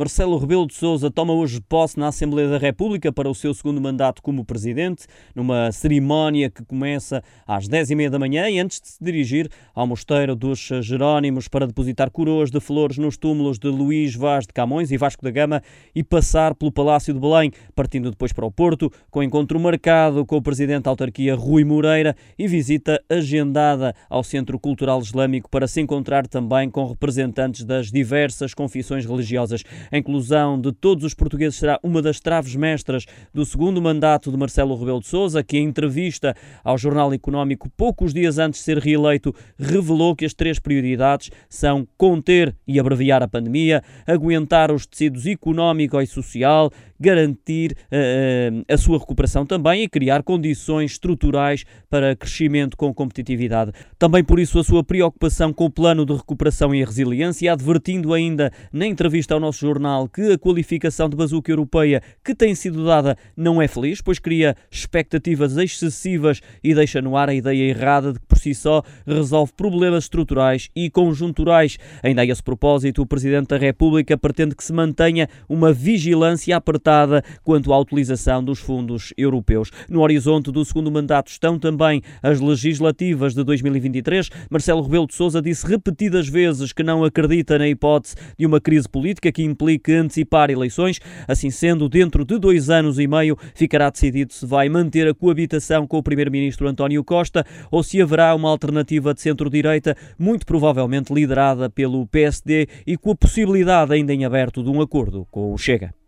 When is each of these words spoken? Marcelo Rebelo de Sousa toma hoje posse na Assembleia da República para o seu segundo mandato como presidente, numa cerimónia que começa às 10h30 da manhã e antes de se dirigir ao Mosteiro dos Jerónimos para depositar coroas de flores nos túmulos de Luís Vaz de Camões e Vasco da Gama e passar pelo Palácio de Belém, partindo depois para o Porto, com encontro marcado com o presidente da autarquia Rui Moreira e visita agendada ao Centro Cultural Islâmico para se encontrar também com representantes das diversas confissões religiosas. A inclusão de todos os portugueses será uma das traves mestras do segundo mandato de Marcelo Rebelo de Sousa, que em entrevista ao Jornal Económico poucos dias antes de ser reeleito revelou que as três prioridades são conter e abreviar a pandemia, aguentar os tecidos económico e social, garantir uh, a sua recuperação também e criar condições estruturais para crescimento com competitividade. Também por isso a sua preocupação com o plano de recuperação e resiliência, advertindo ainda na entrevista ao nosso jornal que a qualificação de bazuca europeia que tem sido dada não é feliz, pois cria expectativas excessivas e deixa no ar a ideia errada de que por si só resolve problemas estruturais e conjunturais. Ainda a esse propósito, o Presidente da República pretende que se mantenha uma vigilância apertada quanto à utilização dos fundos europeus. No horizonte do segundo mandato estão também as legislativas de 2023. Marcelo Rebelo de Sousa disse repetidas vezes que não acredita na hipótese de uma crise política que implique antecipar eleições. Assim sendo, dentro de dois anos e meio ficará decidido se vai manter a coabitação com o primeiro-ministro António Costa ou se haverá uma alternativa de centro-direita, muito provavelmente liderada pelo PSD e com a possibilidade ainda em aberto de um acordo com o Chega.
Marcelo 0.00 0.38
Rebelo 0.38 0.66
de 0.66 0.72
Sousa 0.72 1.10
toma 1.10 1.34
hoje 1.34 1.60
posse 1.60 1.98
na 1.98 2.08
Assembleia 2.08 2.48
da 2.48 2.56
República 2.56 3.12
para 3.12 3.28
o 3.28 3.34
seu 3.34 3.52
segundo 3.52 3.82
mandato 3.82 4.22
como 4.22 4.46
presidente, 4.46 5.04
numa 5.34 5.70
cerimónia 5.72 6.48
que 6.48 6.64
começa 6.64 7.22
às 7.46 7.68
10h30 7.68 8.08
da 8.08 8.18
manhã 8.18 8.48
e 8.48 8.58
antes 8.58 8.80
de 8.80 8.88
se 8.88 9.04
dirigir 9.04 9.50
ao 9.74 9.86
Mosteiro 9.86 10.34
dos 10.34 10.58
Jerónimos 10.80 11.48
para 11.48 11.66
depositar 11.66 12.10
coroas 12.10 12.50
de 12.50 12.58
flores 12.60 12.96
nos 12.96 13.18
túmulos 13.18 13.58
de 13.58 13.68
Luís 13.68 14.14
Vaz 14.14 14.46
de 14.46 14.54
Camões 14.54 14.90
e 14.90 14.96
Vasco 14.96 15.22
da 15.22 15.30
Gama 15.30 15.62
e 15.94 16.02
passar 16.02 16.54
pelo 16.54 16.72
Palácio 16.72 17.12
de 17.12 17.20
Belém, 17.20 17.52
partindo 17.74 18.10
depois 18.10 18.32
para 18.32 18.46
o 18.46 18.50
Porto, 18.50 18.90
com 19.10 19.22
encontro 19.22 19.60
marcado 19.60 20.24
com 20.24 20.38
o 20.38 20.42
presidente 20.42 20.84
da 20.84 20.90
autarquia 20.90 21.34
Rui 21.34 21.62
Moreira 21.62 22.16
e 22.38 22.48
visita 22.48 22.98
agendada 23.06 23.94
ao 24.08 24.24
Centro 24.24 24.58
Cultural 24.58 24.98
Islâmico 24.98 25.50
para 25.50 25.68
se 25.68 25.78
encontrar 25.78 26.26
também 26.26 26.70
com 26.70 26.86
representantes 26.86 27.66
das 27.66 27.92
diversas 27.92 28.54
confissões 28.54 29.04
religiosas. 29.04 29.62
A 29.92 29.98
inclusão 29.98 30.60
de 30.60 30.72
todos 30.72 31.04
os 31.04 31.14
portugueses 31.14 31.58
será 31.58 31.78
uma 31.82 32.00
das 32.00 32.20
traves 32.20 32.54
mestras 32.54 33.06
do 33.34 33.44
segundo 33.44 33.82
mandato 33.82 34.30
de 34.30 34.36
Marcelo 34.36 34.76
Rebelo 34.76 35.00
de 35.00 35.08
Sousa, 35.08 35.42
que 35.42 35.58
em 35.58 35.64
entrevista 35.64 36.34
ao 36.62 36.78
Jornal 36.78 37.12
Económico 37.12 37.68
poucos 37.76 38.14
dias 38.14 38.38
antes 38.38 38.60
de 38.60 38.64
ser 38.64 38.78
reeleito 38.78 39.34
revelou 39.58 40.14
que 40.14 40.24
as 40.24 40.34
três 40.34 40.58
prioridades 40.58 41.30
são 41.48 41.86
conter 41.96 42.54
e 42.66 42.78
abreviar 42.78 43.22
a 43.22 43.28
pandemia, 43.28 43.82
aguentar 44.06 44.70
os 44.70 44.86
tecidos 44.86 45.26
económico 45.26 46.00
e 46.00 46.06
social, 46.06 46.70
garantir 47.00 47.72
uh, 47.72 48.64
a 48.68 48.76
sua 48.76 48.98
recuperação 48.98 49.46
também 49.46 49.84
e 49.84 49.88
criar 49.88 50.22
condições 50.22 50.92
estruturais 50.92 51.64
para 51.88 52.14
crescimento 52.14 52.76
com 52.76 52.92
competitividade. 52.92 53.72
Também 53.98 54.22
por 54.22 54.38
isso 54.38 54.58
a 54.58 54.64
sua 54.64 54.84
preocupação 54.84 55.52
com 55.52 55.64
o 55.64 55.70
plano 55.70 56.04
de 56.04 56.12
recuperação 56.12 56.74
e 56.74 56.84
resiliência, 56.84 57.52
advertindo 57.52 58.12
ainda 58.12 58.52
na 58.70 58.86
entrevista 58.86 59.32
ao 59.32 59.40
nosso 59.40 59.60
jornal 59.60 60.06
que 60.08 60.32
a 60.32 60.38
qualificação 60.38 61.08
de 61.08 61.16
bazuca 61.16 61.50
europeia 61.50 62.02
que 62.22 62.34
tem 62.34 62.54
sido 62.54 62.84
dada 62.84 63.16
não 63.34 63.62
é 63.62 63.66
feliz, 63.66 64.02
pois 64.02 64.18
cria 64.18 64.54
expectativas 64.70 65.56
excessivas 65.56 66.40
e 66.62 66.74
deixa 66.74 67.00
no 67.00 67.16
ar 67.16 67.30
a 67.30 67.34
ideia 67.34 67.70
errada 67.70 68.12
de 68.12 68.20
que 68.20 68.26
por 68.26 68.38
si 68.38 68.54
só 68.54 68.82
resolve 69.06 69.52
problemas 69.56 70.04
estruturais 70.04 70.68
e 70.76 70.90
conjunturais. 70.90 71.78
Ainda 72.02 72.20
a 72.22 72.26
esse 72.26 72.42
propósito, 72.42 73.00
o 73.00 73.06
Presidente 73.06 73.48
da 73.48 73.56
República 73.56 74.18
pretende 74.18 74.54
que 74.54 74.64
se 74.64 74.72
mantenha 74.72 75.28
uma 75.48 75.72
vigilância 75.72 76.56
apertada 76.56 76.89
quanto 77.42 77.72
à 77.72 77.78
utilização 77.78 78.42
dos 78.42 78.58
fundos 78.58 79.12
europeus. 79.16 79.70
No 79.88 80.00
horizonte 80.00 80.50
do 80.50 80.64
segundo 80.64 80.90
mandato 80.90 81.28
estão 81.28 81.58
também 81.58 82.02
as 82.22 82.40
legislativas 82.40 83.34
de 83.34 83.44
2023. 83.44 84.30
Marcelo 84.50 84.82
Rebelo 84.82 85.06
de 85.06 85.14
Sousa 85.14 85.40
disse 85.40 85.66
repetidas 85.66 86.28
vezes 86.28 86.72
que 86.72 86.82
não 86.82 87.04
acredita 87.04 87.58
na 87.58 87.68
hipótese 87.68 88.16
de 88.38 88.46
uma 88.46 88.60
crise 88.60 88.88
política 88.88 89.32
que 89.32 89.42
implique 89.42 89.92
antecipar 89.92 90.50
eleições. 90.50 91.00
Assim 91.26 91.50
sendo, 91.50 91.88
dentro 91.88 92.24
de 92.24 92.38
dois 92.38 92.70
anos 92.70 92.98
e 92.98 93.06
meio 93.06 93.36
ficará 93.54 93.90
decidido 93.90 94.32
se 94.32 94.46
vai 94.46 94.68
manter 94.68 95.08
a 95.08 95.14
coabitação 95.14 95.86
com 95.86 95.98
o 95.98 96.02
primeiro-ministro 96.02 96.68
António 96.68 97.04
Costa 97.04 97.44
ou 97.70 97.82
se 97.82 98.00
haverá 98.00 98.34
uma 98.34 98.48
alternativa 98.48 99.14
de 99.14 99.20
centro-direita, 99.20 99.96
muito 100.18 100.46
provavelmente 100.46 101.12
liderada 101.12 101.68
pelo 101.70 102.06
PSD 102.06 102.68
e 102.86 102.96
com 102.96 103.12
a 103.12 103.16
possibilidade 103.16 103.92
ainda 103.92 104.12
em 104.12 104.24
aberto 104.24 104.62
de 104.62 104.70
um 104.70 104.80
acordo 104.80 105.26
com 105.30 105.52
o 105.52 105.58
Chega. 105.58 105.99